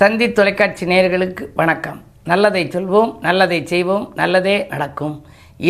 தந்தி 0.00 0.32
தொலைக்காட்சி 0.32 0.86
நேயர்களுக்கு 0.86 1.44
வணக்கம். 1.54 2.02
நல்லதை 2.24 2.62
சொல்வோம் 2.64 3.20
நல்லதை 3.20 3.66
செய்வோம் 3.66 4.12
நல்லதே 4.14 4.66
நடக்கும். 4.70 5.14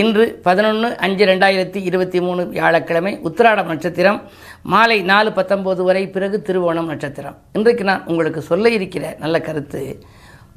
இன்று 0.00 0.24
பதினொன்று 0.46 0.88
அஞ்சு 0.96 1.24
ரெண்டாயிரத்தி 1.26 1.80
இருபத்தி 1.88 2.20
மூணு 2.20 2.48
வியாழக்கிழமை 2.48 3.12
உத்திராடம் 3.28 3.70
நட்சத்திரம் 3.72 4.18
மாலை 4.62 5.02
நாலு 5.02 5.30
பத்தொம்போது 5.30 5.82
வரை 5.88 6.02
பிறகு 6.08 6.42
திருவோணம் 6.46 6.90
நட்சத்திரம். 6.92 7.36
இன்றைக்கு 7.52 7.84
நான் 7.84 8.06
உங்களுக்கு 8.06 8.42
சொல்ல 8.42 8.70
இருக்கிற 8.70 9.16
நல்ல 9.18 9.40
கருத்து 9.40 10.04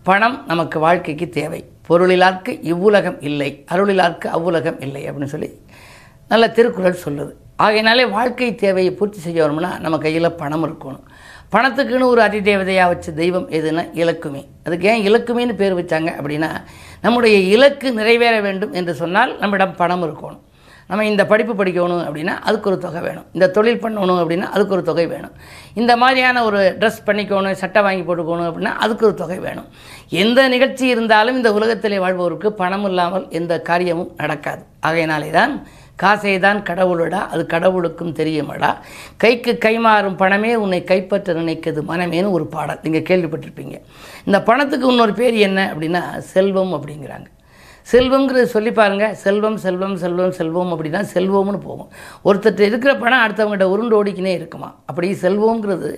பணம் 0.04 0.44
நமக்கு 0.48 0.80
வாழ்க்கைக்கு 0.80 1.30
தேவை. 1.30 1.62
பொருளிலார்க்கு 1.90 2.60
இவ்வுலகம் 2.72 3.22
இல்லை 3.22 3.66
அருளிலார்க்கு 3.72 4.28
அவ்வுலகம் 4.38 4.82
இல்லை 4.88 5.10
அப்படின்னு 5.10 5.34
சொல்லி 5.36 5.52
நல்ல 6.28 6.50
திருக்குறள் 6.50 7.04
சொல்லுது. 7.06 7.32
ஆகையினாலே 7.56 8.06
வாழ்க்கை 8.18 8.56
தேவையை 8.56 8.94
பூர்த்தி 8.94 9.20
செய்யணும்னா 9.28 9.80
நம்ம 9.80 9.98
கையில் 9.98 10.38
பணம் 10.44 10.66
இருக்கணும். 10.68 11.06
பணத்துக்குன்னு 11.54 12.12
ஒரு 12.14 12.22
அதிதேவதையாக 12.22 12.92
வச்ச 12.92 13.12
தெய்வம் 13.12 13.48
எதுன்னா 13.58 13.84
இலக்குமி. 14.02 14.42
அதுக்கு 14.66 14.88
ஏன் 14.92 15.06
இலக்குமின்னு 15.08 15.56
பேர் 15.62 15.78
வச்சாங்க 15.80 16.10
அப்படின்னா 16.20 16.50
நம்முடைய 17.06 17.38
இலக்கு 17.56 17.88
நிறைவேற 17.94 18.36
வேண்டும் 18.42 18.74
என்று 18.80 18.94
சொன்னால் 19.02 19.32
நம்மிடம் 19.38 19.76
பணம் 19.82 20.04
இருக்கணும். 20.08 20.44
நம்ம 20.90 21.06
இந்த 21.06 21.24
படிப்பு 21.32 21.54
படிக்கணும் 21.54 22.04
அப்படின்னா 22.06 22.36
அதுக்கு 22.50 22.70
ஒரு 22.70 22.78
தொகை 22.86 23.02
வேணும். 23.08 23.26
இந்த 23.36 23.50
தொழில் 23.56 23.82
பண்ணணும் 23.82 24.20
அப்படின்னா 24.22 24.48
அதுக்கு 24.56 24.76
ஒரு 24.78 24.84
தொகை 24.84 25.08
வேணும். 25.08 25.34
இந்த 25.74 25.92
மாதிரியான 26.04 26.44
ஒரு 26.44 26.60
ட்ரெஸ் 26.80 27.02
பண்ணிக்கணும் 27.08 27.60
சட்டை 27.64 27.82
வாங்கி 27.88 28.04
போட்டுக்கணும் 28.08 28.48
அப்படின்னா 28.50 28.72
அதுக்கு 28.86 29.06
ஒரு 29.10 29.16
தொகை 29.24 29.40
வேணும். 29.48 29.68
எந்த 30.24 30.48
நிகழ்ச்சி 30.48 30.88
இருந்தாலும் 30.88 31.36
இந்த 31.36 31.52
உலகத்திலே 31.58 32.00
வாழ்பவருக்கு 32.06 32.52
பணம் 32.62 32.88
இல்லாமல் 32.92 33.28
எந்த 33.40 33.62
காரியமும் 33.70 34.12
நடக்காது. 34.22 34.64
ஆகையினாலே 34.88 35.30
தான் 35.40 35.54
காசை 36.04 36.36
தான் 36.46 36.60
கடவுளடா 36.70 37.22
அது 37.34 37.44
கடவுளுக்கும் 37.54 38.14
தெரியுமடா? 38.20 38.72
கைக்கு 39.24 39.54
கைமாறும் 39.66 40.20
பணமே 40.22 40.54
உன்னை 40.66 40.82
கைப்பற்ற 40.92 41.34
நினைக்கிறது 41.42 41.82
மனமேனு 41.92 42.36
ஒரு 42.38 42.48
பாடல். 42.56 42.84
நீங்கள் 42.86 43.08
கேள்விப்பட்டிருப்பீங்க. 43.10 43.76
இந்த 44.30 44.40
பணத்துக்கு 44.52 44.92
இன்னொரு 44.94 45.16
பேர் 45.24 45.38
என்ன 45.50 45.60
அப்படின்னா 45.74 46.04
செல்வம் 46.36 46.74
அப்படிங்கிறாங்க. 46.78 47.30
செல்வங்கிறது 47.92 48.48
சொல்லி 48.54 48.72
பாருங்க. 48.80 49.06
செல்வம் 49.22 49.56
செல்வம் 49.64 49.96
செல்வம் 50.02 50.34
செல்வம் 50.40 50.72
அப்படின்னா 50.74 51.00
செல்வம்னு 51.14 51.60
போகும். 51.68 51.90
ஒருத்தர் 52.28 52.62
இருக்கிற 52.68 52.92
பணம் 53.04 53.24
அடுத்தவங்ககிட்ட 53.26 53.68
உருண்டு 53.74 53.96
ஓடிக்கினே 54.00 54.34
இருக்குமா? 54.40 54.70
அப்படி 54.90 55.08
செல்வங்கிறது 55.24 55.92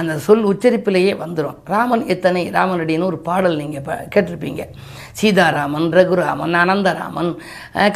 அந்த 0.00 0.14
சொல் 0.26 0.44
உச்சரிப்பிலேயே 0.50 1.12
வந்துடும் 1.22 1.58
ராமன் 1.72 2.04
எத்தனை? 2.14 2.42
ராமனடின்னு 2.58 3.08
ஒரு 3.12 3.20
பாடல் 3.28 3.56
நீங்கள் 3.62 3.80
இப்போ 3.82 3.96
கேட்டிருப்பீங்க. 4.14 4.64
சீதாராமன் 5.18 5.86
ரகுராமன் 5.98 6.54
அனந்தராமன் 6.62 7.30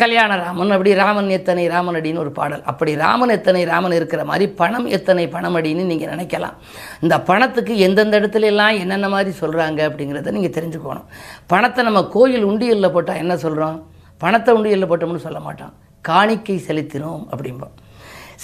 கல்யாணராமன் 0.03 0.75
அப்படி 0.77 0.93
ராமன் 1.03 1.29
எத்தனை 1.39 1.65
ராமன் 1.75 1.99
அடின்னு 2.01 2.23
ஒரு 2.25 2.33
பாடல். 2.39 2.63
அப்படி 2.71 2.93
ராமன் 3.05 3.35
எத்தனை 3.37 3.63
ராமன் 3.73 3.97
இருக்கிற 3.99 4.25
மாதிரி 4.31 4.49
பணம் 4.61 4.89
எத்தனை 4.99 5.25
பணம் 5.37 5.57
அடின்னு 5.61 5.85
நீங்கள் 5.93 6.13
நினைக்கலாம். 6.15 6.57
இந்த 7.05 7.19
பணத்துக்கு 7.31 7.77
எந்தெந்த 7.87 8.21
இடத்துல 8.23 8.51
எல்லாம் 8.53 8.81
என்னென்ன 8.83 9.09
மாதிரி 9.15 9.33
சொல்கிறாங்க 9.43 9.81
அப்படிங்கிறத 9.89 10.35
நீங்கள் 10.39 10.57
தெரிஞ்சுக்கணும். 10.59 11.09
பணத்தை 11.55 11.85
நம்ம 11.91 12.03
கோயில் 12.17 12.49
உண்டியலில் 12.51 12.95
போட்டால் 12.97 13.23
என்ன 13.25 13.37
சொல்கிறோம் 13.47 13.79
பணத்தை 14.25 14.51
உண்டியலில் 14.59 14.91
போட்டோம்னு 14.91 15.27
சொல்ல 15.29 15.41
மாட்டோம் 15.47 15.73
காணிக்கை 16.05 16.57
செலுத்தினோம் 16.69 17.25
அப்படிம்போம் 17.33 17.75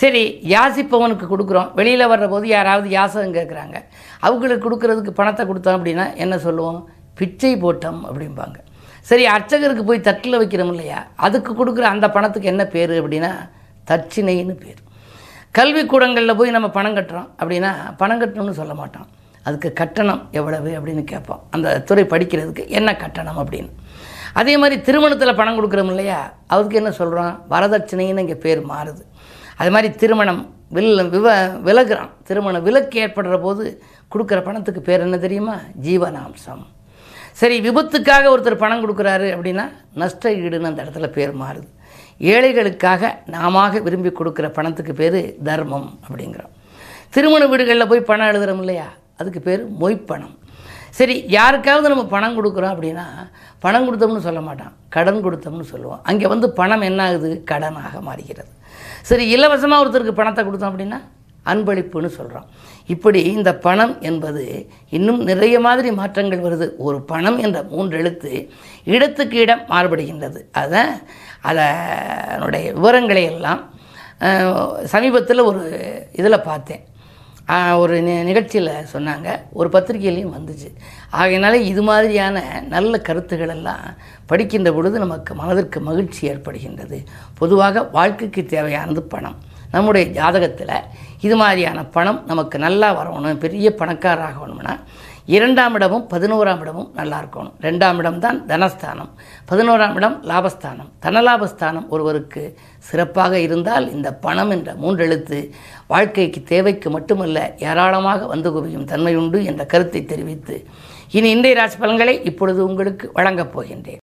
சரி 0.00 0.22
யாசிப்பவனுக்கு 0.52 1.26
கொடுக்குறோம். 1.30 1.70
வெளியில் 1.78 2.10
வர்ற 2.10 2.26
போது 2.32 2.46
யாராவது 2.52 2.88
யாசகம் 2.98 3.34
கேட்குறாங்க 3.36 3.76
அவங்களுக்கு 4.26 4.64
கொடுக்குறதுக்கு 4.66 5.12
பணத்தை 5.18 5.44
கொடுத்தோம் 5.48 5.76
அப்படின்னா 5.78 6.06
என்ன 6.24 6.34
சொல்லுவோம்? 6.46 6.80
பிச்சை 7.20 7.54
போட்டோம் 7.64 8.02
அப்படிம்பாங்க. 8.08 8.58
சரி 9.08 9.24
அர்ச்சகருக்கு 9.34 9.84
போய் 9.88 10.06
தட்டில் 10.08 10.40
வைக்கிறோம் 10.40 10.70
இல்லையா? 10.74 10.98
அதுக்கு 11.26 11.52
கொடுக்குற 11.60 11.86
அந்த 11.94 12.06
பணத்துக்கு 12.16 12.52
என்ன 12.52 12.64
பேர் 12.74 12.94
அப்படின்னா 13.00 13.32
தட்சிணைன்னு 13.90 14.54
பேர். 14.64 14.80
கல்விக்கூடங்களில் 15.58 16.38
போய் 16.40 16.54
நம்ம 16.56 16.68
பணம் 16.76 16.96
கட்டுறோம் 16.98 17.28
அப்படின்னா 17.40 17.70
பணம் 18.02 18.20
கட்டணும்னு 18.22 18.60
சொல்ல 18.60 18.74
மாட்டோம் 18.80 19.08
அதுக்கு 19.48 19.68
கட்டணம் 19.80 20.22
எவ்வளவு 20.38 20.70
அப்படின்னு 20.78 21.02
கேட்போம் 21.12 21.42
அந்த 21.54 21.68
துறை 21.88 22.04
படிக்கிறதுக்கு 22.12 22.64
என்ன 22.78 22.90
கட்டணம் 23.02 23.38
அப்படின்னு. 23.42 23.70
அதே 24.40 24.54
மாதிரி 24.62 24.76
திருமணத்தில் 24.88 25.38
பணம் 25.38 25.56
கொடுக்குறோம் 25.58 25.90
இல்லையா? 25.92 26.18
அதுக்கு 26.54 26.78
என்ன 26.80 26.90
சொல்கிறோம் 26.98 27.32
வரதட்சணைன்னு 27.52 28.24
இங்கே 28.24 28.36
பேர் 28.44 28.60
மாறுது. 28.72 29.02
அது 29.60 29.70
மாதிரி 29.74 29.88
திருமணம் 30.02 30.42
வில் 30.76 31.02
விவ 31.14 31.28
விலகுறான். 31.68 32.12
திருமண 32.28 32.58
விலக்கு 32.66 32.98
ஏற்படுற 33.04 33.38
போது 33.46 33.64
கொடுக்குற 34.12 34.38
பணத்துக்கு 34.48 34.82
பேர் 34.88 35.04
என்ன 35.06 35.18
தெரியுமா? 35.24 35.56
ஜீவனாம்சம். 35.86 36.62
சரி 37.40 37.56
விபத்துக்காக 37.66 38.30
ஒருத்தர் 38.32 38.62
பணம் 38.62 38.82
கொடுக்குறாரு 38.84 39.28
அப்படின்னா 39.34 39.66
நஷ்ட 40.00 40.32
ஈடுன்னு 40.44 40.70
அந்த 40.70 40.82
இடத்துல 40.84 41.08
பேர் 41.16 41.32
மாறுது. 41.42 41.68
ஏழைகளுக்காக 42.32 43.12
நாம 43.34 43.66
விரும்பி 43.86 44.10
கொடுக்குற 44.18 44.46
பணத்துக்கு 44.58 44.94
பேர் 45.00 45.20
தர்மம் 45.48 45.88
அப்படிங்கிறோம். 46.06 46.52
திருமண 47.14 47.44
வீடுகளில் 47.52 47.90
போய் 47.90 48.08
பணம் 48.10 48.30
எழுதுறோம் 48.32 48.62
இல்லையா? 48.64 48.88
அதுக்கு 49.20 49.40
பேர் 49.48 49.62
மொய்ப்பணம். 49.82 50.34
சரி 50.98 51.14
யாருக்காவது 51.36 51.90
நம்ம 51.92 52.04
பணம் 52.14 52.36
கொடுக்குறோம் 52.38 52.72
அப்படின்னா 52.74 53.06
பணம் 53.64 53.86
கொடுத்தோம்னு 53.86 54.26
சொல்ல 54.26 54.40
மாட்டான். 54.48 54.72
கடன் 54.94 55.24
கொடுத்தோம்னு 55.26 55.66
சொல்லுவோம் 55.72 56.02
அங்கே 56.10 56.26
வந்து 56.32 56.46
பணம் 56.60 56.84
என்ன 56.90 57.00
ஆகுது? 57.08 57.30
கடனாக 57.50 58.00
மாறுகிறது. 58.08 58.50
சரி 59.08 59.24
இலவசமாக 59.34 59.82
ஒருத்தருக்கு 59.82 60.20
பணத்தை 60.20 60.42
கொடுத்தோம் 60.44 60.72
அப்படின்னா 60.72 60.98
அன்பளிப்புன்னு 61.52 62.10
சொல்கிறோம் 62.16 62.48
இப்படி 62.94 63.20
இந்த 63.36 63.50
பணம் 63.66 63.94
என்பது 64.08 64.44
இன்னும் 64.96 65.20
நிறைய 65.30 65.56
மாதிரி 65.66 65.90
மாற்றங்கள் 66.00 66.44
வருது. 66.46 66.66
ஒரு 66.88 66.98
பணம் 67.12 67.38
என்ற 67.46 67.58
மூன்று 67.72 67.98
எழுத்து 68.02 68.32
இடத்துக்கு 68.94 69.38
இடம் 69.44 69.64
மாறுபடுகின்றது. 69.72 70.40
அதை 70.62 70.82
அதனுடைய 71.50 72.66
விவரங்களை 72.78 73.24
எல்லாம் 73.32 73.62
சமீபத்தில் 74.94 75.48
ஒரு 75.50 75.64
இதில் 76.20 76.46
பார்த்தேன். 76.50 76.84
ஒரு 77.82 77.94
நிகழ்ச்சியில் 78.28 78.86
சொன்னாங்க. 78.92 79.28
ஒரு 79.58 79.68
பத்திரிகையிலையும் 79.74 80.34
வந்துச்சு. 80.36 80.68
ஆகையினால 81.20 81.54
இது 81.70 81.82
மாதிரியான 81.88 82.42
நல்ல 82.74 83.00
கருத்துக்கள் 83.06 83.54
எல்லாம் 83.56 83.86
படிக்கின்ற 84.30 84.70
பொழுது 84.76 84.96
நமக்கு 85.04 85.32
மனதிற்கு 85.40 85.78
மகிழ்ச்சி 85.88 86.22
ஏற்படுகின்றது. 86.32 86.98
பொதுவாக 87.40 87.82
வாழ்க்கைக்கு 87.96 88.44
தேவையானது 88.54 89.02
பணம். 89.14 89.38
நம்முடைய 89.74 90.06
ஜாதகத்தில் 90.18 90.76
இது 91.26 91.36
மாதிரியான 91.42 91.78
பணம் 91.96 92.20
நமக்கு 92.26 92.56
நல்லா 92.66 92.88
வரணும் 92.98 93.44
பெரிய 93.44 93.68
பணக்காரராகணும்னா 93.80 94.74
இரண்டாம் 95.36 95.74
இடமும் 95.76 96.04
பதினோராம் 96.12 96.62
இடமும் 96.64 96.88
நல்லா 96.98 97.16
இருக்கணும். 97.22 97.52
ரெண்டாம் 97.66 97.98
இடம் 98.00 98.18
தான் 98.24 98.38
தனஸ்தானம் 98.46 99.10
பதினோராம் 99.50 99.94
இடம் 99.98 100.16
லாபஸ்தானம். 100.30 100.88
தனலாபஸ்தானம் 101.04 101.86
ஒருவருக்கு 101.94 102.42
சிறப்பாக 102.88 103.40
இருந்தால் 103.46 103.86
இந்த 103.96 104.08
பணம் 104.24 104.52
என்ற 104.56 104.72
மூன்றெழுத்து 104.82 105.38
வாழ்க்கைக்கு 105.92 106.42
தேவைக்கு 106.52 106.90
மட்டுமல்ல 106.96 107.38
ஏராளமாக 107.70 108.26
வந்து 108.32 108.50
குவியும் 108.56 108.88
தன்மை 108.92 109.14
உண்டு 109.22 109.40
என்ற 109.52 109.64
கருத்தை 109.74 110.02
தெரிவித்து 110.04 110.56
இனி 111.18 111.30
இன்றைய 111.36 111.58
ராசி 111.60 111.78
பலன்களை 111.78 112.16
இப்பொழுது 112.30 112.60
உங்களுக்கு 112.70 113.06
வழங்கப் 113.18 113.52
போகின்றேன். 113.54 114.02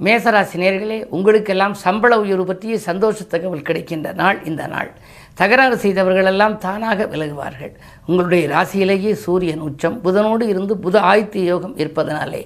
மேசராசி 0.00 0.56
நேர்களே 0.60 0.96
உங்களுக்கெல்லாம் 1.16 1.74
சம்பள 1.74 2.12
உயர்வு 2.20 2.44
பற்றிய 2.44 2.78
சந்தோஷ 2.78 3.24
தகவல் 3.24 3.66
கிடைக்கின்ற 3.68 4.08
நாள் 4.12 4.38
இந்த 4.44 4.62
நாள். 4.66 4.90
தகராறு 5.34 5.76
செய்தவர்களெல்லாம் 5.76 6.56
தானாக 6.64 7.06
விலகுவார்கள். 7.12 7.72
உங்களுடைய 8.06 8.44
ராசியிலேயே 8.54 9.12
சூரியன் 9.24 9.62
உச்சம் 9.68 10.00
புதனோடு 10.04 10.46
இருந்து 10.52 10.74
புத 10.76 10.96
ஆயுத்த 11.10 11.38
யோகம் 11.50 11.76
இருப்பதனாலே 11.76 12.42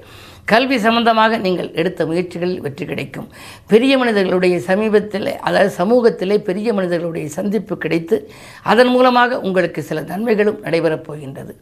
கல்வி 0.53 0.76
சம்பந்தமாக 0.78 1.38
நீங்கள் 1.38 1.72
எடுத்த 1.72 2.06
முயற்சிகளில் 2.06 2.62
வெற்றி 2.66 2.84
கிடைக்கும். 2.84 3.28
பெரிய 3.66 3.98
மனிதர்களுடைய 3.98 4.60
சமீபத்தில் 4.60 5.28
அதாவது 5.48 5.72
சமூகத்திலே 5.80 6.38
பெரிய 6.38 6.72
மனிதர்களுடைய 6.72 7.28
சந்திப்பு 7.28 7.76
கிடைத்து 7.78 8.19
அதன் 8.62 8.92
மூலமாக 8.94 9.41
உங்களுக்கு 9.41 9.82
சில 9.82 10.00
நன்மைகளும் 10.00 10.62
நடைபெறப் 10.62 11.06
போகின்றது. 11.09 11.54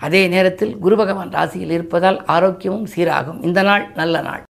அதே 0.00 0.28
நேரத்தில் 0.28 0.78
குரு 0.78 0.96
பகவான் 0.96 1.30
ராசியில் 1.30 1.70
இருப்பதால் 1.70 2.24
ஆரோக்கியமும் 2.26 2.90
சீராகும். 2.94 3.42
இந்த 3.42 3.62
நாள் 3.62 3.86
நல்ல 3.94 4.20
நாள். 4.20 4.42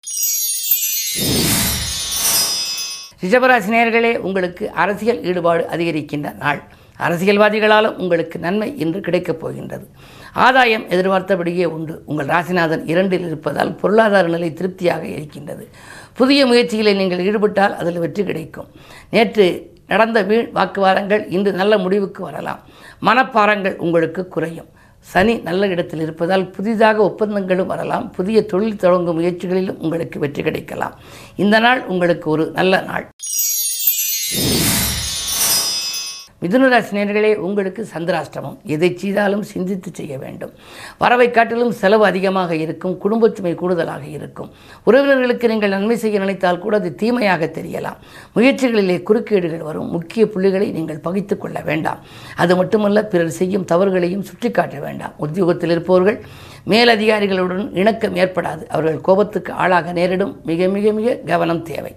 ரிஷபராசி 3.23 3.71
நேர்களே 3.75 4.17
உங்களுக்கு 4.17 4.71
அரசியல் 4.71 5.23
ஈடுபாடு 5.23 5.67
அதிகரிக்கின்ற 5.73 6.37
நாள். 6.37 6.63
அரசியல்வாதிகளாலும் 6.99 7.97
உங்களுக்கு 7.97 8.39
நன்மை 8.39 8.79
இன்று 8.79 9.01
கிடைக்கப் 9.01 9.41
போகின்றது. 9.41 9.87
ஆதாயம் 10.33 10.89
எதிர்பார்த்தபடியே 10.89 11.65
உண்டு. 11.65 12.03
உங்கள் 12.07 12.27
ராசிநாதன் 12.27 12.83
இரண்டில் 12.85 13.27
இருப்பதால் 13.27 13.73
பொருளாதார 13.75 14.29
நிலை 14.29 14.53
திருப்தியாக 14.53 15.05
இருக்கின்றது. 15.07 15.69
புதிய 16.13 16.47
முயற்சிகளை 16.47 16.95
நீங்கள் 16.95 17.25
ஈடுபட்டால் 17.25 17.77
அதில் 17.77 17.99
வெற்றி 17.99 18.25
கிடைக்கும். 18.25 18.69
நேற்று 19.11 19.47
நடந்த 19.87 20.23
வீண் 20.23 20.51
வாக்குவாதங்கள் 20.55 21.25
இன்று 21.29 21.53
நல்ல 21.53 21.79
முடிவுக்கு 21.79 22.23
வரலாம். 22.23 22.61
மனப்பாரங்கள் 23.03 23.77
உங்களுக்கு 23.77 24.29
குறையும். 24.29 24.69
சனி 25.11 25.35
நல்ல 25.39 25.67
இடத்தில் 25.67 26.01
இருப்பதால் 26.01 26.51
புதிதாக 26.51 27.03
ஒப்பந்தங்களும் 27.03 27.67
வரலாம். 27.67 28.11
புதிய 28.11 28.47
தொழில் 28.47 28.77
தொடங்கும் 28.77 29.19
முயற்சிகளிலும் 29.21 29.79
உங்களுக்கு 29.79 30.19
வெற்றி 30.19 30.43
கிடைக்கலாம். 30.43 30.95
இந்த 31.37 31.59
நாள் 31.59 31.87
உங்களுக்கு 31.87 32.31
ஒரு 32.31 32.51
நல்ல 32.55 32.81
நாள். 32.81 33.07
மிதுனராசினியர்களே 36.43 37.35
உங்களுக்கு 37.47 37.83
சந்திராஷ்டமம். 37.95 38.57
எதை 38.75 38.97
செய்தாலும் 38.97 39.43
சிந்தித்து 39.43 39.91
செய்ய 39.95 40.19
வேண்டும். 40.19 40.53
வரவை 40.99 41.31
காட்டிலும் 41.31 41.73
செலவு 41.73 42.05
அதிகமாக 42.05 42.57
இருக்கும் 42.57 42.99
குடும்பத்துமை 43.05 43.55
கூடுதலாக 43.55 44.05
இருக்கும். 44.07 44.51
உறவினர்களுக்கு 44.87 45.47
நீங்கள் 45.53 45.75
நன்மை 45.77 45.97
செய்ய 45.97 46.19
நினைத்தால் 46.19 46.59
கூட 46.59 46.77
அது 46.77 46.95
தீமையாக 46.95 47.51
தெரியலாம். 47.59 47.99
முயற்சிகளிலே 48.37 49.03
குறுக்கீடுகள் 49.03 49.67
வரும். 49.69 49.91
முக்கிய 49.91 50.27
புள்ளிகளை 50.27 50.71
நீங்கள் 50.71 51.05
பகித்து 51.05 51.37
கொள்ள 51.39 51.61
வேண்டாம். 51.61 52.01
அது 52.37 52.57
மட்டுமல்ல 52.57 53.05
பிறர் 53.05 53.37
செய்யும் 53.41 53.69
தவறுகளையும் 53.73 54.27
சுட்டிக்காட்ட 54.31 54.81
வேண்டாம். 54.81 55.15
உத்தியோகத்தில் 55.17 55.71
இருப்பவர்கள் 55.71 56.19
மேலதிகாரிகளுடன் 56.67 57.77
இணக்கம் 57.77 58.17
ஏற்படாது. 58.17 58.65
அவர்கள் 58.69 59.01
கோபத்துக்கு 59.01 59.53
ஆளாக 59.53 59.93
நேரிடும். 59.93 60.41
மிக 60.45 60.69
மிக 60.69 60.93
மிக 60.93 61.15
கவனம் 61.27 61.63
தேவை. 61.63 61.95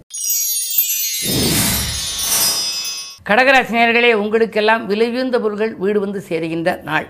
கடகராசினியர்களே 3.29 4.09
உங்களுக்கெல்லாம் 4.13 4.83
விலையுந்த 4.89 5.37
பொருள்கள் 5.43 5.71
வீடு 5.83 5.99
வந்து 5.99 6.19
சேருகின்ற 6.27 6.69
நாள். 6.89 7.07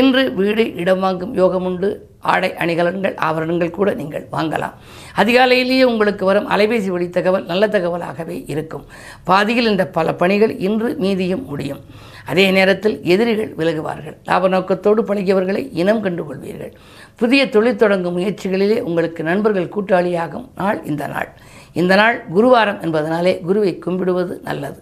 இன்று 0.00 0.22
வீடு 0.38 0.64
இடம் 0.74 1.00
வாங்கும் 1.04 1.32
யோகம் 1.34 1.64
உண்டு. 1.64 1.88
ஆடை 2.32 2.50
அணிகலன்கள் 2.62 3.16
ஆபரணங்கள் 3.26 3.70
கூட 3.70 3.94
நீங்கள் 3.94 4.26
வாங்கலாம். 4.32 4.74
அதிகாலையிலேயே 5.16 5.82
உங்களுக்கு 5.82 6.24
வரும் 6.24 6.50
அலைபேசி 6.50 6.90
வழி 6.94 7.08
தகவல் 7.10 7.44
நல்ல 7.44 7.66
தகவலாகவே 7.66 8.36
இருக்கும். 8.46 8.84
பாதியில் 9.24 9.70
இந்த 9.72 9.86
பல 9.86 10.14
பணிகள் 10.14 10.52
இன்று 10.68 10.90
மீதியும் 11.04 11.44
முடியும். 11.46 11.80
அதே 12.26 12.50
நேரத்தில் 12.50 12.96
எதிரிகள் 13.14 13.50
விலகுவார்கள். 13.60 14.16
லாப 14.24 14.48
நோக்கத்தோடு 14.48 15.02
பழகியவர்களை 15.02 15.62
இனம் 15.72 16.04
கண்டுகொள்வீர்கள். 16.04 16.72
புதிய 17.16 17.48
தொழில் 17.48 17.80
தொடங்கும் 17.84 18.18
முயற்சிகளிலே 18.18 18.80
உங்களுக்கு 18.80 19.22
நண்பர்கள் 19.30 19.72
கூட்டாளியாகும் 19.76 20.46
நாள் 20.56 20.80
இந்த 20.84 21.06
நாள். 21.06 21.30
இந்த 21.72 21.94
நாள் 21.94 22.18
குருவாரம் 22.34 22.82
என்பதனாலே 22.86 23.40
குருவை 23.40 23.78
கும்பிடுவது 23.78 24.36
நல்லது. 24.42 24.80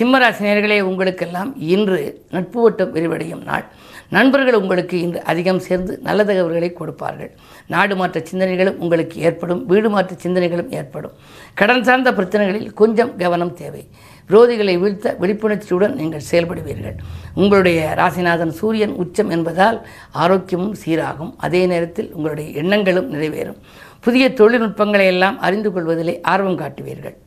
சிம்மராசினியர்களே 0.00 0.80
உங்களுக்கெல்லாம் 0.80 1.48
இன்று 1.72 2.24
நட்பு 2.30 2.60
ஓட்டம் 2.60 2.94
விரிவடையும் 2.94 3.42
நாள். 3.44 3.64
நண்பர்கள் 4.08 4.54
உங்களுக்கு 4.54 5.00
இன்று 5.00 5.22
அதிகம் 5.22 5.58
சேர்ந்து 5.58 5.98
நல்ல 6.02 6.24
தகவல்களை 6.24 6.72
கொடுப்பார்கள். 6.72 7.30
நாடு 7.66 7.96
மாற்ற 7.96 8.22
சிந்தனைகளும் 8.30 8.78
உங்களுக்கு 8.84 9.20
ஏற்படும் 9.20 9.66
வீடு 9.66 9.90
மாற்ற 9.90 10.16
சிந்தனைகளும் 10.24 10.70
ஏற்படும். 10.78 11.12
கடன் 11.54 11.84
சார்ந்த 11.84 12.12
பிரச்சனைகளில் 12.12 12.72
கொஞ்சம் 12.72 13.16
கவனம் 13.16 13.54
தேவை. 13.54 13.82
விரோதிகளை 14.30 14.78
வீழ்த்த 14.78 15.16
விழிப்புணர்ச்சியுடன் 15.20 15.94
நீங்கள் 15.94 16.28
செயல்படுவீர்கள். 16.30 16.96
உங்களுடைய 17.34 17.94
ராசிநாதன் 17.96 18.56
சூரியன் 18.60 18.94
உச்சம் 19.04 19.30
என்பதால் 19.30 19.86
ஆரோக்கியமும் 20.24 20.76
சீராகும். 20.84 21.32
அதே 21.36 21.66
நேரத்தில் 21.66 22.12
உங்களுடைய 22.12 22.50
எண்ணங்களும் 22.50 23.10
நிறைவேறும். 23.14 23.60
புதிய 24.00 24.26
தொழில்நுட்பங்களை 24.32 25.06
எல்லாம் 25.06 25.38
அறிந்து 25.38 25.72
கொள்வதிலே 25.72 26.20
ஆர்வம் 26.20 26.58
காட்டுவீர்கள். 26.58 27.18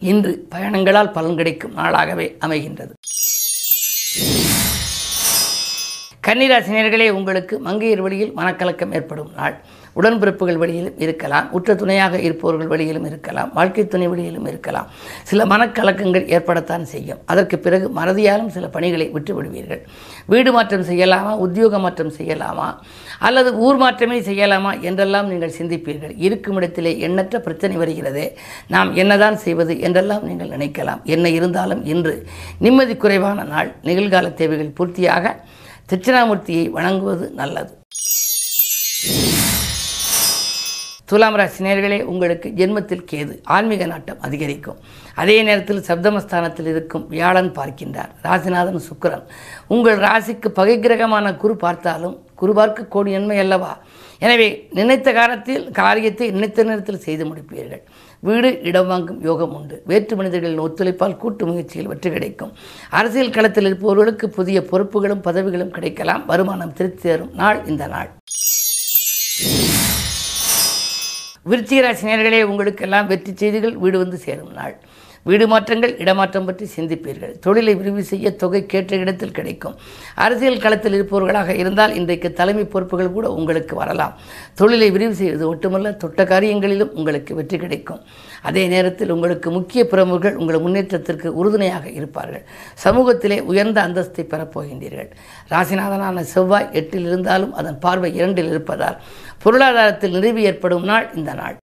இன்று 0.00 0.46
பயணங்களால் 0.48 1.12
பலன் 1.12 1.36
கிடைக்கும் 1.36 1.76
நாளாகவே 1.76 2.36
அமைகின்றது. 2.40 2.92
கன்னிராசினியர்களே 6.26 7.10
உங்களுக்கு 7.10 7.60
மங்கையர் 7.64 8.00
வழியில் 8.00 8.36
மனக்கலக்கம் 8.36 8.94
ஏற்படும் 8.94 9.32
நாள். 9.36 9.64
உடன்பிறப்புகள் 9.98 10.60
வழியிலும் 10.62 10.98
இருக்கலாம் 11.04 11.46
உற்ற 11.58 11.74
துணையாக 11.82 12.18
இருப்பவர்கள் 12.26 12.70
வழியிலும் 12.72 13.06
இருக்கலாம் 13.10 13.50
வாழ்க்கை 13.58 13.84
துணை 13.94 14.08
வழியிலும் 14.12 14.48
இருக்கலாம். 14.50 14.88
சில 15.30 15.46
மனக்கலக்கங்கள் 15.52 16.26
ஏற்படத்தான் 16.36 16.84
செய்யும். 16.92 17.20
அதற்கு 17.32 17.58
பிறகு 17.66 17.88
மறதியாலும் 17.98 18.52
சில 18.56 18.68
பணிகளை 18.76 19.08
விட்டு 19.16 19.34
விடுவீர்கள். 19.38 19.82
வீடு 20.32 20.52
மாற்றம் 20.56 20.86
செய்யலாமா 20.90 21.32
உத்தியோக 21.46 21.78
மாற்றம் 21.84 22.14
செய்யலாமா 22.18 22.68
அல்லது 23.28 23.52
ஊர் 23.66 23.80
மாற்றமே 23.84 24.20
செய்யலாமா 24.28 24.72
என்றெல்லாம் 24.88 25.30
நீங்கள் 25.32 25.56
சிந்திப்பீர்கள். 25.58 26.14
இருக்கும் 26.26 26.58
இடத்திலே 26.60 26.94
எண்ணற்ற 27.08 27.40
பிரச்சனை 27.46 27.76
வருகிறதே. 27.82 28.26
நாம் 28.74 28.92
என்னதான் 29.02 29.38
செய்வது 29.46 29.74
என்றெல்லாம் 29.88 30.26
நீங்கள் 30.30 30.54
நினைக்கலாம். 30.56 31.02
என்ன 31.04 31.28
இருந்தாலும் 31.38 31.84
இன்று 31.94 32.14
நிம்மதி 32.66 32.96
குறைவான 32.96 33.44
நாள் 33.52 33.72
நிகழ்கால 33.90 34.34
தேவைகள் 34.40 34.76
பூர்த்தியாக 34.78 35.34
தட்சிணாமூர்த்தியை 35.92 36.64
வணங்குவது 36.78 37.26
நல்லது. 37.42 37.72
துலாம் 41.10 41.36
ராசி 41.40 41.60
நேர்களே 41.66 41.98
உங்களுக்கு 42.12 42.48
ஜென்மத்தில் 42.58 43.06
கேது 43.10 43.34
ஆன்மீக 43.54 43.86
நாட்டம் 43.92 44.20
அதிகரிக்கும். 44.26 44.80
அதே 45.22 45.36
நேரத்தில் 45.48 45.86
சப்தமஸ்தானத்தில் 45.88 46.68
இருக்கும் 46.72 47.06
வியாழன் 47.14 47.50
பார்க்கின்றார் 47.58 48.12
ராசிநாதன் 48.26 48.84
சுக்கிரன். 48.88 49.24
உங்கள் 49.74 49.98
ராசிக்கு 50.06 50.50
பகை 50.58 50.76
கிரகமான 50.84 51.32
குரு 51.42 51.56
பார்த்தாலும் 51.64 52.16
குரு 52.42 52.52
பார்க்க 52.58 52.92
கோடி 52.94 53.10
நன்மை 53.16 53.38
அல்லவா? 53.44 53.72
எனவே 54.26 54.46
நினைத்த 54.78 55.08
காலத்தில் 55.18 55.64
காரியத்தை 55.80 56.26
நினைத்த 56.36 56.64
நேரத்தில் 56.70 57.04
செய்து 57.06 57.24
முடிப்பீர்கள். 57.30 57.82
வீடு 58.28 58.48
இடம் 58.68 58.88
வாங்கும் 58.92 59.20
யோகம் 59.28 59.54
உண்டு. 59.58 59.76
வேற்று 59.90 60.14
மனிதர்களின் 60.20 60.64
ஒத்துழைப்பால் 60.66 61.20
கூட்டு 61.22 61.44
முயற்சியில் 61.50 61.90
வெற்றி 61.92 62.10
கிடைக்கும். 62.16 62.54
அரசியல் 63.00 63.36
களத்தில் 63.36 63.68
இருப்பவர்களுக்கு 63.70 64.28
புதிய 64.38 64.60
பொறுப்புகளும் 64.70 65.26
பதவிகளும் 65.28 65.74
கிடைக்கலாம். 65.76 66.24
வருமானம் 66.32 66.76
திருத்தி 66.80 67.06
தரும் 67.08 67.36
நாள் 67.42 67.60
இந்த 67.72 67.86
நாள். 67.94 68.10
விருச்சிகராசி 71.46 72.06
நேர்களே 72.08 72.40
உங்களுக்கெல்லாம் 72.42 73.06
வெற்றி 73.06 73.32
செய்திகள் 73.42 73.76
வீடு 73.82 73.96
வந்து 73.98 74.18
சேரும் 74.24 74.56
நாள். 74.58 74.74
வீடு 75.28 75.46
மாற்றங்கள் 75.52 75.92
இடமாற்றம் 76.02 76.46
பற்றி 76.48 76.66
சிந்திப்பீர்கள். 76.74 77.32
தொழிலை 77.44 77.72
விரிவு 77.80 78.02
செய்ய 78.10 78.30
தொகை 78.42 78.60
கேட்ட 78.72 78.92
இடத்தில் 79.02 79.34
கிடைக்கும். 79.38 79.74
அரசியல் 80.24 80.62
களத்தில் 80.64 80.96
இருப்பவர்களாக 80.98 81.54
இருந்தால் 81.62 81.92
இன்றைக்கு 81.98 82.28
தலைமை 82.40 82.64
பொறுப்புகள் 82.74 83.12
கூட 83.16 83.26
உங்களுக்கு 83.38 83.74
வரலாம். 83.80 84.14
தொழிலை 84.60 84.88
விரிவு 84.96 85.14
செய்வது 85.20 85.44
ஒட்டுமல்ல 85.52 85.92
தொட்ட 86.04 86.24
காரியங்களிலும் 86.32 86.94
உங்களுக்கு 87.00 87.34
வெற்றி 87.40 87.58
கிடைக்கும். 87.64 88.00
அதே 88.48 88.64
நேரத்தில் 88.74 89.14
உங்களுக்கு 89.16 89.48
முக்கிய 89.58 89.84
பிரமுகர்கள் 89.92 90.38
உங்கள் 90.42 90.64
முன்னேற்றத்திற்கு 90.66 91.28
உறுதுணையாக 91.40 91.86
இருப்பார்கள். 91.98 92.44
சமூகத்திலே 92.84 93.38
உயர்ந்த 93.50 93.78
அந்தஸ்தை 93.86 94.24
பெறப்போகின்றீர்கள் 94.32 95.10
ராசிநாதனான 95.52 96.24
செவ்வாய் 96.34 96.70
எட்டில் 96.80 97.08
இருந்தாலும் 97.10 97.54
அதன் 97.60 97.80
பார்வை 97.84 98.12
இரண்டில் 98.20 98.50
இருப்பதால் 98.54 98.98
பொருளாதாரத்தில் 99.44 100.16
நிறைவு 100.18 100.42
ஏற்படும் 100.50 100.88
நாள் 100.92 101.08
இந்த 101.20 101.32
நாள். 101.42 101.56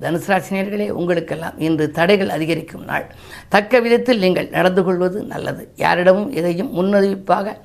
தனுசு 0.00 0.28
ராசினியர்களே 0.28 0.88
உங்களுக்கெல்லாம் 0.90 1.58
இன்று 1.58 1.90
தடைகள் 1.90 2.28
அதிகரிக்கும் 2.28 2.84
நாள். 2.84 3.06
தக்க 3.48 3.80
விதத்தில் 3.80 4.18
நீங்கள் 4.18 4.48
நடந்து 4.48 4.84
கொள்வது 4.84 5.22
நல்லது. 5.22 5.68
யாரிடமும் 5.76 6.30
எதையும் 6.32 6.74
முன்னறிவிப்பாக 6.74 7.56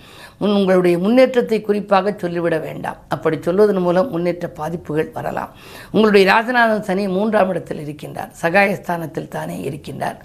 உங்களுடைய 0.45 0.95
முன்னேற்றத்தை 1.03 1.57
குறிப்பாக 1.61 2.13
சொல்லிவிட 2.21 2.55
வேண்டாம். 2.67 2.97
அப்படி 3.15 3.37
சொல்வதன் 3.45 3.81
மூலம் 3.85 4.09
முன்னேற்ற 4.13 4.47
பாதிப்புகள் 4.59 5.09
வரலாம். 5.17 5.51
உங்களுடைய 5.91 6.23
ராஜநாதன் 6.33 6.85
சனி 6.87 7.03
மூன்றாம் 7.17 7.51
இடத்தில் 7.53 7.81
இருக்கின்றார். 7.85 8.31
சகாயஸ்தானத்தில் 8.41 9.31
தானே 9.35 9.57
இருக்கின்றார். 9.69 10.17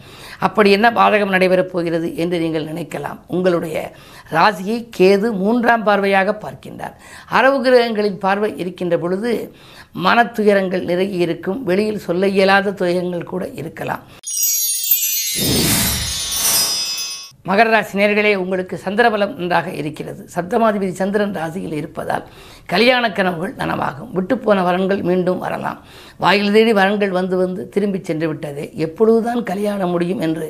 அப்படி 0.47 0.71
என்ன 0.77 0.91
பாதகம் 1.01 1.35
நடைபெறப் 1.37 1.73
போகிறது 1.73 2.11
என்று 2.25 2.39
நீங்கள் 2.45 2.69
நினைக்கலாம். 2.71 3.19
உங்களுடைய 3.37 3.77
ராசியை 4.37 4.79
கேது 4.99 5.31
மூன்றாம் 5.43 5.87
பார்வையாக 5.87 6.37
பார்க்கின்றார். 6.45 6.97
அரவு 7.39 7.59
கிரகங்களின் 7.67 8.23
பார்வை 8.27 8.53
இருக்கின்ற 8.65 8.97
பொழுது 9.05 9.33
மனத்துயரங்கள் 10.07 10.89
நிறைய 10.93 11.25
இருக்கும். 11.27 11.61
வெளியில் 11.71 12.07
சொல்ல 12.09 12.29
இயலாத 12.39 12.77
துயரங்கள் 12.81 13.31
கூட 13.35 13.45
இருக்கலாம். 13.63 14.03
மகர 17.49 17.69
ராசி 17.75 17.99
நேர்களே 17.99 18.33
உங்களுக்கு 18.35 18.81
சந்திரபலம் 18.85 19.35
நன்றாக 19.37 19.69
இருக்கிறது. 19.81 20.23
சப்தமாதிபதி 20.35 20.95
சந்திரன் 21.01 21.35
ராசியில் 21.35 21.77
இருப்பதால் 21.81 22.25
கல்யாண 22.73 23.05
கனவுகள் 23.13 23.55
நனவாகும். 23.61 24.11
விட்டுப்போன 24.17 24.63
வரன்கள் 24.69 25.03
மீண்டும் 25.03 25.39
வரலாம். 25.39 25.79
வாயில் 26.25 26.53
தேடி 26.53 26.73
வரன்கள் 26.73 27.13
வந்து 27.19 27.37
வந்து 27.37 27.69
திரும்பி 27.69 28.01
சென்று 28.09 28.29
விட்டதே 28.29 28.65
எப்பொழுதுதான் 28.87 29.43
கல்யாணம் 29.43 29.91
முடியும் 29.91 30.21
என்று 30.21 30.49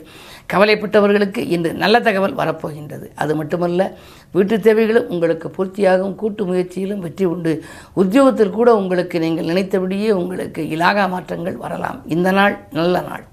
கவலைப்பட்டவர்களுக்கு 0.52 1.43
இன்று 1.57 1.73
நல்ல 1.83 2.00
தகவல் 2.00 2.37
வரப்போகின்றது. 2.37 3.07
அது 3.14 3.33
மட்டுமல்ல 3.35 3.90
வீட்டு 4.33 4.57
தேவைகளும் 4.61 5.09
உங்களுக்கு 5.09 5.49
பூர்த்தியாகும். 5.57 6.14
கூட்டு 6.14 6.45
முயற்சியிலும் 6.45 7.05
வெற்றி 7.07 7.25
உண்டு. 7.25 7.52
உத்தியோகத்தில் 7.95 8.57
கூட 8.59 8.76
உங்களுக்கு 8.76 9.19
நீங்கள் 9.19 9.50
நினைத்தபடியே 9.52 10.11
உங்களுக்கு 10.23 10.62
இலாகா 10.76 11.07
மாற்றங்கள் 11.09 11.62
வரலாம். 11.64 12.00
இந்த 12.17 12.31
நாள் 12.31 12.57
நல்ல 12.71 13.00
நாள். 13.00 13.25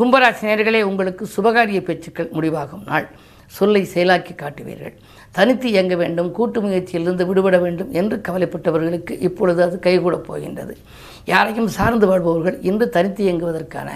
கும்பராசி 0.00 0.44
நேர்களே 0.48 0.82
உங்களுக்கு 0.82 1.28
சுபகாரிய 1.36 1.80
பேச்சுக்கள் 1.80 2.30
முடிவாகும் 2.30 2.84
நாள். 2.86 3.08
சொல்லை 3.46 3.88
செயலாக்கி 3.94 4.34
காட்டுவீர்கள். 4.34 4.94
தனித்து 5.30 5.68
இயங்க 5.68 5.94
வேண்டும் 5.96 6.30
கூட்டு 6.32 6.62
முயற்சியிலிருந்து 6.62 7.26
விடுபட 7.26 7.58
வேண்டும் 7.58 7.92
என்று 7.92 8.20
கவலைப்பட்டவர்களுக்கு 8.28 9.20
இப்பொழுது 9.20 9.62
அது 9.62 9.78
கைகூடப் 9.86 10.26
போகின்றது. 10.28 10.76
யாரையும் 11.24 11.68
சார்ந்து 11.68 12.06
வாழ்பவர்கள் 12.06 12.58
இன்று 12.60 12.88
தனித்து 12.88 13.24
இயங்குவதற்கான 13.24 13.90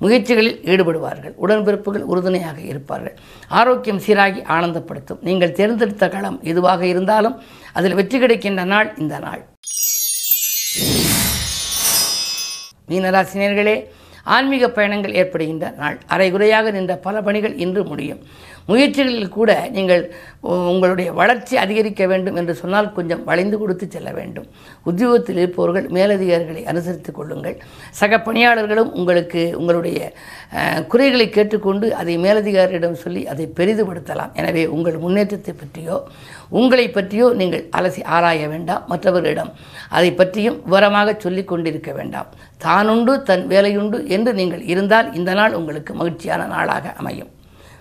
முயற்சிகளில் 0.00 0.60
ஈடுபடுவார்கள். 0.64 1.34
உடன்பிறப்புகள் 1.46 2.04
உறுதுணையாக 2.12 2.60
இருப்பார்கள். 2.60 3.16
ஆரோக்கியம் 3.48 4.02
சீராகி 4.06 4.42
ஆனந்தப்படுத்தும். 4.56 5.22
நீங்கள் 5.22 5.52
தேர்ந்தெடுத்த 5.52 6.08
களம் 6.08 6.40
எதுவாக 6.42 6.86
இருந்தாலும் 6.86 7.42
அதில் 7.72 7.94
வெற்றி 7.94 8.18
கிடைக்கின்ற 8.18 8.64
நாள் 8.64 8.94
இந்த 8.98 9.18
நாள். 9.18 9.44
மீனராசினியர்களே 12.88 13.76
ஆன்மீக 14.24 14.68
பயணங்கள் 14.68 15.14
ஏற்படுகின்ற 15.14 15.74
நாள். 15.78 15.98
அரைகுறையாக 16.06 16.70
நின்ற 16.70 16.96
பல 16.96 17.22
பணிகள் 17.22 17.56
இன்று 17.56 17.84
முடியும். 17.84 18.20
முயற்சிகளில் 18.70 19.34
கூட 19.38 19.50
நீங்கள் 19.76 20.02
உங்களுடைய 20.72 21.08
வளர்ச்சி 21.18 21.54
அதிகரிக்க 21.62 22.02
வேண்டும் 22.12 22.38
என்று 22.40 22.54
சொன்னால் 22.60 22.88
கொஞ்சம் 22.96 23.22
வளைந்து 23.28 23.56
கொடுத்து 23.60 23.86
செல்ல 23.94 24.10
வேண்டும். 24.18 24.46
உத்தியோகத்தில் 24.90 25.40
இருப்பவர்கள் 25.42 25.86
மேலதிகாரிகளை 25.96 26.62
அனுசரித்துக் 26.72 27.18
கொள்ளுங்கள். 27.18 27.56
சக 28.00 28.18
பணியாளர்களும் 28.26 28.90
உங்களுக்கு 29.00 29.42
உங்களுடைய 29.60 29.98
குறைகளை 30.92 31.26
கேட்டுக்கொண்டு 31.36 31.88
அதை 32.00 32.16
மேலதிகாரியிடம் 32.26 32.98
சொல்லி 33.04 33.22
அதை 33.34 33.46
பெரிதுபடுத்தலாம். 33.58 34.34
எனவே 34.42 34.64
உங்கள் 34.76 34.98
முன்னேற்றத்தை 35.04 35.54
பற்றியோ 35.62 35.98
உங்களை 36.60 36.86
பற்றியோ 36.96 37.28
நீங்கள் 37.42 37.64
அலசி 37.78 38.02
ஆராய 38.16 38.48
வேண்டாம். 38.54 38.82
மற்றவர்களிடம் 38.92 39.52
அதை 39.98 40.10
பற்றியும் 40.20 40.58
விவரமாக 40.66 41.16
சொல்லிக் 41.24 41.50
கொண்டிருக்க 41.52 41.92
வேண்டாம். 42.00 42.28
தானுண்டு 42.64 43.14
தன் 43.30 43.46
வேலையுண்டு 43.54 44.00
என்று 44.16 44.32
நீங்கள் 44.40 44.62
இருந்தால் 44.74 45.08
இந்த 45.20 45.32
நாள் 45.40 45.58
உங்களுக்கு 45.60 45.94
மகிழ்ச்சியான 46.02 46.46
நாளாக 46.56 46.92
அமையும். 47.02 47.32